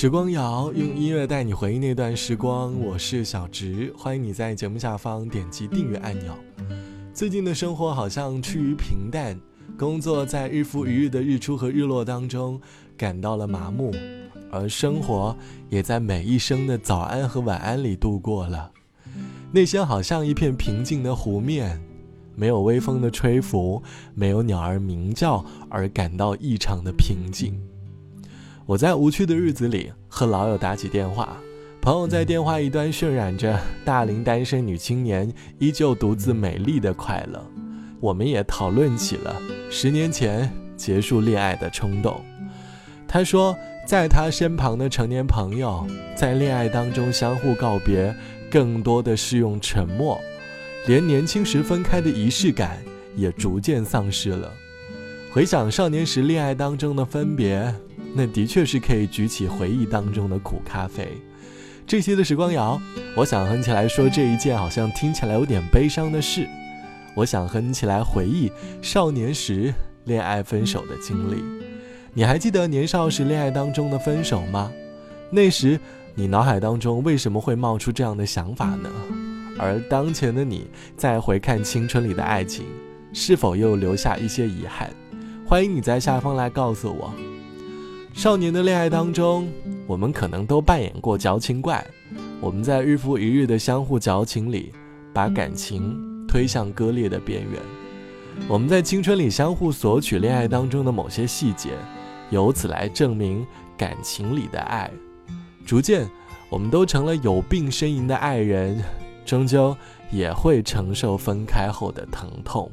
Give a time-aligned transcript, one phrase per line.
[0.00, 6.32] 时光谣用音乐带你回忆那段时光，我是小植，欢迎你在节目下方点击订阅按钮。
[7.12, 9.36] 最近的生活好像趋于平淡，
[9.76, 12.60] 工作在日复一日的日出和日落当中
[12.96, 13.92] 感到了麻木，
[14.52, 15.36] 而生活
[15.68, 18.70] 也在每一声的早安和晚安里度过了。
[19.50, 21.82] 内心好像一片平静的湖面，
[22.36, 23.82] 没有微风的吹拂，
[24.14, 27.60] 没有鸟儿鸣叫，而感到异常的平静。
[28.68, 31.34] 我在无趣的日子里和老友打起电话，
[31.80, 37.42] 朋友在电话一端渲染着大龄单身女青年依旧独自美丽的快乐，
[37.98, 39.34] 我们也讨论起了
[39.70, 42.22] 十年前结束恋爱的冲动。
[43.08, 48.14] 他说，在他身旁的成年朋友在恋爱当中相互告别，
[48.50, 50.20] 更多的是用沉默，
[50.86, 52.76] 连年轻时分开的仪式感
[53.16, 54.52] 也逐渐丧失了。
[55.32, 57.74] 回想少年时恋爱当中的分别。
[58.14, 61.08] 那的确是可以举起回忆当中的苦咖啡。
[61.86, 62.80] 这期的时光谣，
[63.16, 66.46] 我想和你起来说这一件好像听起来有点悲伤的事。
[67.14, 69.72] 我想和你起来回忆少年时
[70.04, 71.42] 恋爱分手的经历。
[72.12, 74.70] 你还记得年少时恋爱当中的分手吗？
[75.30, 75.78] 那时
[76.14, 78.90] 你脑海当中为什么会冒出这样的想法呢？
[79.58, 82.66] 而当前的你再回看青春里的爱情，
[83.12, 84.90] 是否又留下一些遗憾？
[85.46, 87.12] 欢迎你在下方来告诉我。
[88.18, 89.48] 少年的恋爱当中，
[89.86, 91.86] 我们可能都扮演过矫情怪。
[92.40, 94.72] 我们在日复一日的相互矫情里，
[95.14, 97.62] 把感情推向割裂的边缘。
[98.48, 101.74] 我们在青春里相互索取恋爱当中的某些细节，
[102.30, 104.90] 由此来证明感情里的爱。
[105.64, 106.04] 逐渐，
[106.50, 108.82] 我们都成了有病呻吟的爱人，
[109.24, 109.76] 终究
[110.10, 112.68] 也会承受分开后的疼痛。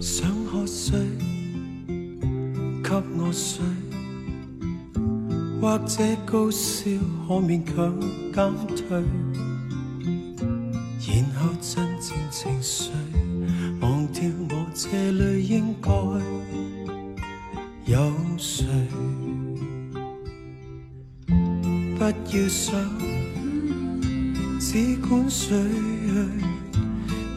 [0.00, 0.98] 想喝水，
[2.82, 3.62] 给我水。
[5.64, 6.90] 或者高烧
[7.26, 7.98] 可勉强
[8.34, 9.02] 减退，
[11.08, 12.90] 然后镇静情绪，
[13.80, 15.90] 忘掉我这里应该
[17.86, 18.66] 有谁？
[21.26, 22.12] 不要
[22.46, 22.78] 想，
[24.60, 25.56] 只管睡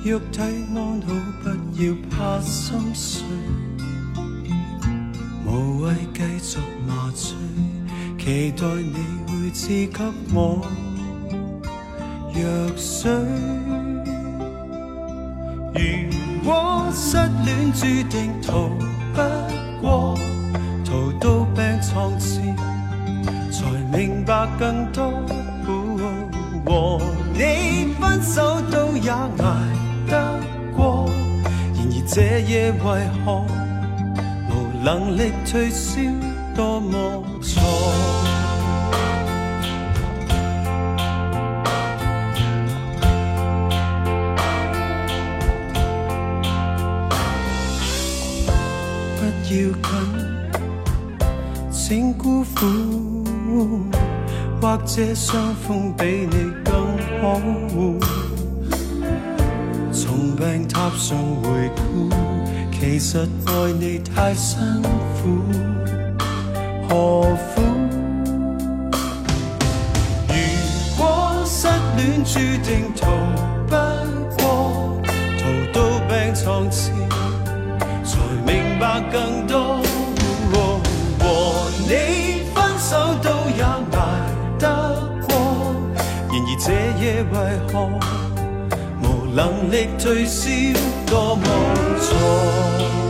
[0.04, 1.48] 去，肉体安好，不
[1.82, 3.24] 要怕心碎，
[5.46, 7.34] 无谓继续麻醉。
[8.28, 10.62] 期待你会赐给我
[12.34, 12.42] 药
[12.76, 13.10] 水。
[15.74, 18.68] 如果失恋注定逃
[19.14, 19.22] 不
[19.82, 20.20] 过，
[20.84, 22.54] 逃到病床前，
[23.50, 23.64] 才
[23.98, 25.10] 明白更多。
[26.66, 27.00] 和
[27.34, 29.30] 你分手都也挨
[30.10, 30.40] 得
[30.76, 31.10] 过，
[31.76, 33.46] 然而这夜为何
[34.50, 36.02] 无能力退烧？
[36.54, 38.17] 多么错！
[49.50, 49.72] 要紧，
[51.72, 53.86] 请辜负，
[54.62, 57.28] 或者伤风比你更可
[57.74, 57.98] 恶。
[59.94, 62.10] 从病榻上回顾，
[62.74, 65.40] 其实爱你太辛苦。
[66.90, 67.62] 何苦？
[70.28, 70.34] 如
[70.98, 72.34] 果失恋注
[72.68, 73.08] 定逃
[73.66, 73.76] 不
[74.38, 75.02] 过，
[75.38, 75.42] 逃
[75.72, 75.78] 到
[76.10, 76.94] 病床前，
[78.04, 79.02] 才明白
[87.24, 87.90] 为何
[89.02, 90.50] 无能力退烧？
[91.08, 91.44] 多么
[92.00, 93.07] 错！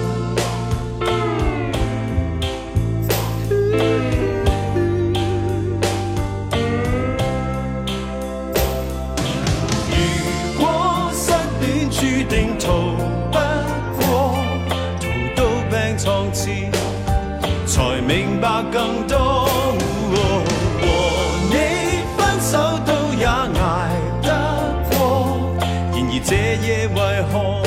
[26.62, 27.00] 夜为
[27.31, 27.63] 何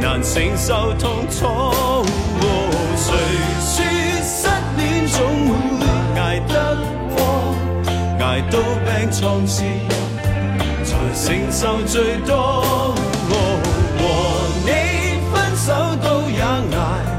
[0.00, 2.04] 难承受痛楚？
[2.96, 3.06] 谁
[3.60, 3.84] 说
[4.22, 5.50] 失恋总会
[6.20, 6.54] 挨得
[7.16, 7.16] 过？
[8.20, 8.54] 挨到
[8.84, 9.58] 病床前
[10.84, 12.32] 才承受最多。
[13.28, 14.00] 和
[14.64, 14.68] 你
[15.32, 15.72] 分手
[16.02, 17.12] 都也挨。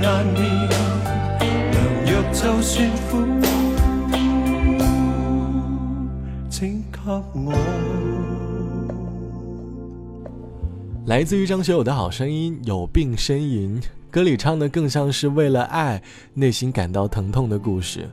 [0.00, 0.42] 难眠，
[1.70, 1.76] 良
[2.06, 2.70] 药就算
[3.08, 3.10] 苦，
[11.06, 13.80] 来自于张学友的好声音，有病呻吟。
[14.10, 16.02] 歌里唱的更像是为了爱
[16.34, 18.08] 内心感到疼痛的故事。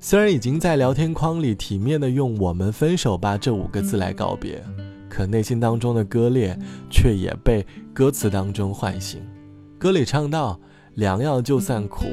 [0.00, 4.62] 虽然已经在聊天框里体面的用“我们分手吧”这五个字来告别，
[5.08, 6.58] 可内心当中的割裂
[6.90, 9.20] 却也被歌词当中唤醒。
[9.78, 10.58] 歌里唱到
[10.96, 12.06] ：“良药就算苦，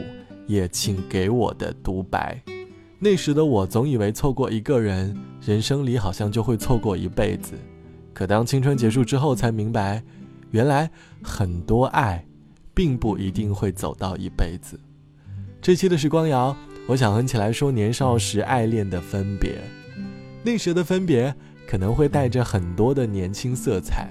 [0.47, 2.41] 也请给我的独白。”
[2.99, 7.53] 那时的我总以为错过一个人，人生里好像就会错过一辈子。
[8.13, 10.03] 可当青春结束之后，才明白，
[10.51, 10.89] 原来
[11.21, 12.25] 很多爱。
[12.75, 14.79] 并不一定会走到一辈子。
[15.61, 16.57] 这期的时光谣，
[16.87, 19.61] 我想和你一起来说年少时爱恋的分别。
[20.43, 21.31] 那时的分别
[21.67, 24.09] 可能会带着很多的年轻色彩，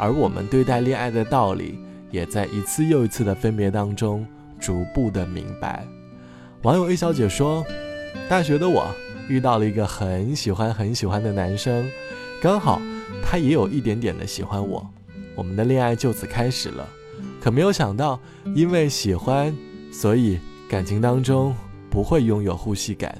[0.00, 1.78] 而我们对待恋爱的道理，
[2.10, 4.26] 也在一次又一次的分别当中
[4.58, 5.86] 逐步的明白。
[6.62, 7.64] 网友 A 小姐说
[8.28, 8.92] ：“大学的我
[9.32, 11.90] 遇到了一个很喜欢很喜欢的男生，
[12.42, 12.82] 刚好
[13.24, 14.86] 他也有一点点的喜欢我，
[15.34, 16.86] 我们的恋爱就此开始了。”
[17.40, 18.20] 可没有想到，
[18.54, 19.56] 因为喜欢，
[19.90, 20.38] 所以
[20.68, 21.54] 感情当中
[21.88, 23.16] 不会拥有呼吸感，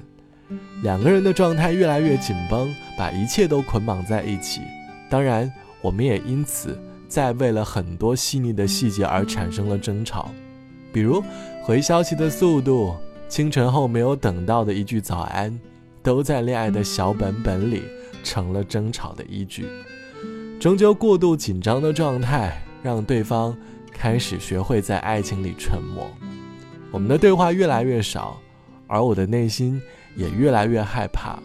[0.83, 4.61] 两个人的状态越来越紧绷，把一切都捆绑在一起。
[5.09, 5.51] 当然，
[5.81, 10.29] 我们也因此在为了很多细腻的细节而产生了争吵，
[10.93, 11.23] 比如
[11.63, 12.95] 回消息的速度，
[13.27, 15.59] 清晨后没有等到的一句早安，
[16.03, 17.83] 都在恋爱的小本本里
[18.23, 19.65] 成了争吵的依据。
[20.59, 23.55] 终究，过度紧张的状态让对方。
[23.95, 26.09] 开始学会在爱情里沉默，
[26.91, 28.37] 我们的对话越来越少，
[28.87, 29.79] 而我的内心
[30.15, 31.37] 也越来越害怕。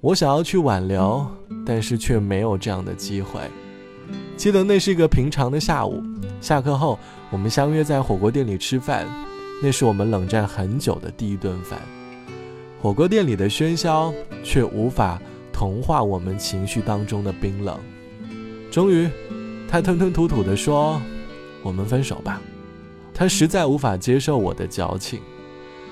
[0.00, 1.24] 我想要去挽留，
[1.66, 3.42] 但是却没有这样的机会。
[4.38, 6.02] 记得那是一个平常的下午，
[6.40, 6.98] 下课后
[7.30, 9.06] 我们相约在火锅店里吃饭，
[9.62, 11.78] 那是我们冷战很久的第一顿饭。
[12.80, 14.12] 火锅店里的喧嚣
[14.42, 15.20] 却无法
[15.52, 17.78] 同化我们情绪当中的冰冷。
[18.70, 19.08] 终于，
[19.68, 21.00] 他吞吞吐吐地说。
[21.62, 22.40] 我们分手吧，
[23.12, 25.20] 他实在无法接受我的矫情。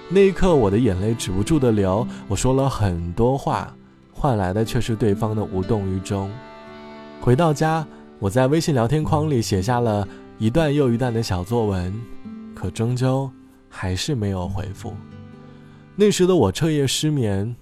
[0.08, 2.08] 那一刻，我的眼泪止不住地流。
[2.26, 3.76] 我说了很多话，
[4.11, 6.31] 换来的却是对方的无动于衷。
[7.20, 7.87] 回到家，
[8.19, 10.08] 我在微信聊天框里写下了
[10.38, 11.94] 一段又一段的小作文，
[12.55, 13.31] 可终究
[13.69, 14.94] 还是没有回复。
[16.00, 17.56] 那时的我彻夜失眠，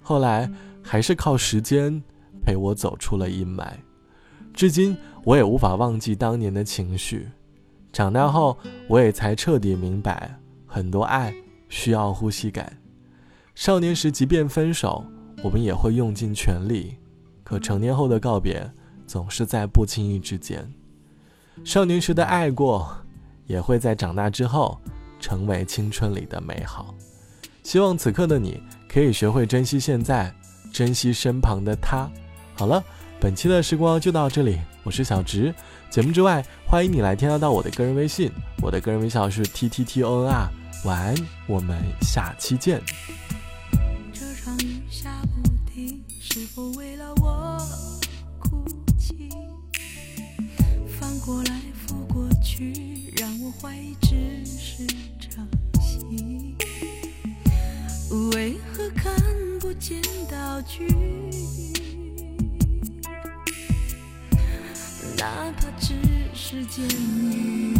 [0.00, 0.50] 后来
[0.82, 2.02] 还是靠时间
[2.42, 3.66] 陪我走出了阴霾。
[4.54, 7.28] 至今，我也无法忘记当年的情绪。
[7.92, 8.56] 长大后，
[8.88, 10.34] 我也才彻底明白，
[10.66, 11.34] 很多爱
[11.68, 12.74] 需要呼吸感。
[13.54, 15.04] 少年时，即便分手，
[15.42, 16.96] 我们也会用尽全力；
[17.42, 18.72] 可成年后的告别，
[19.06, 20.72] 总是在不经意之间。
[21.62, 22.96] 少年时的爱过，
[23.46, 24.80] 也会在长大之后，
[25.20, 26.94] 成为青春里的美好。
[27.64, 30.32] 希望此刻的你，可以学会珍惜现在，
[30.72, 32.08] 珍惜身旁的他。
[32.54, 32.80] 好了。
[33.20, 35.54] 本期的时光就到这里，我是小直。
[35.88, 38.30] 节目之外，欢迎你来添加到我的个人微信，
[38.60, 40.46] 我的个人微信号是 t t t o n r。
[40.84, 41.14] 晚安，
[41.46, 42.82] 我们下期见。
[65.24, 65.94] 哪怕只
[66.34, 67.72] 是见你。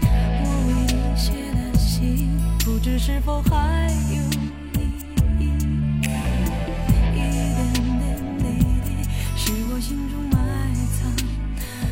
[0.00, 2.30] 我为你写的信
[2.64, 4.22] 不知是否还有
[4.72, 4.88] 意
[5.38, 5.42] 义。
[7.12, 8.44] 一点点滴
[8.82, 8.88] 滴
[9.36, 10.38] 是我心中埋
[10.96, 10.98] 藏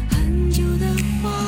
[0.09, 0.87] 很久的
[1.23, 1.46] 谎。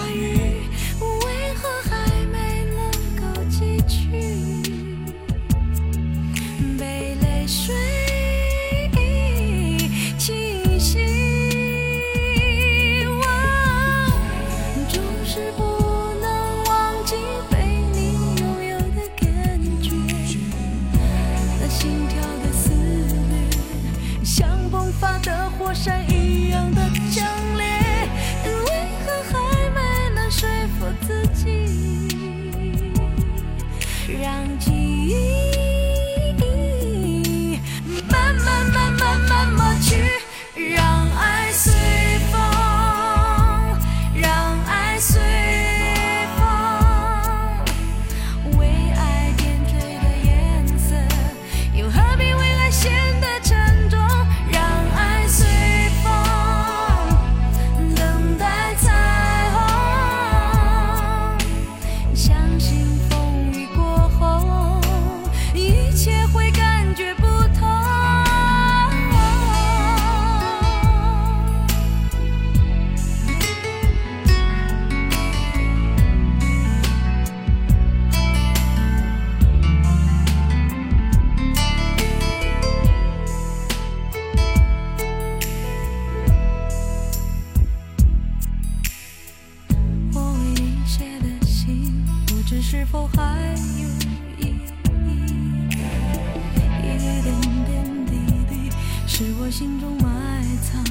[99.19, 100.85] 是我心中埋藏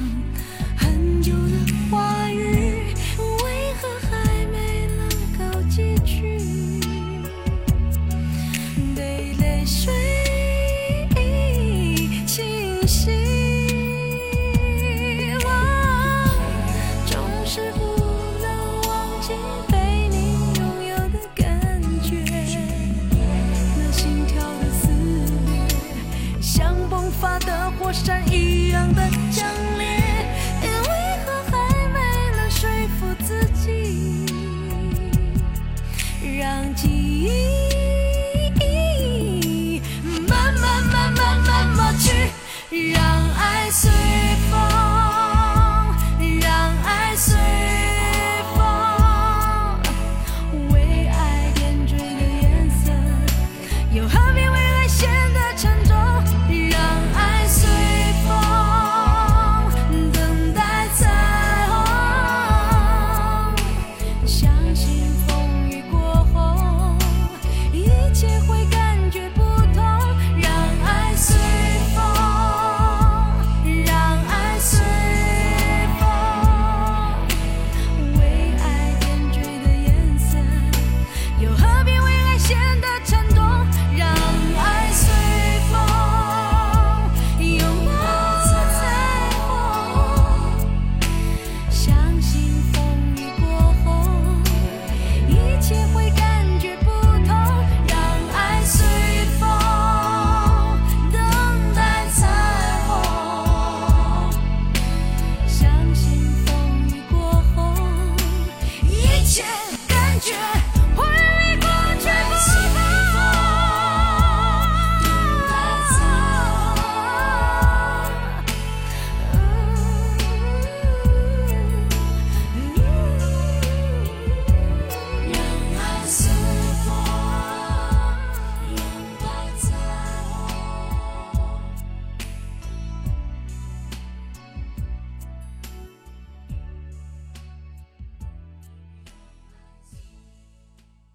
[0.76, 2.17] 很久的话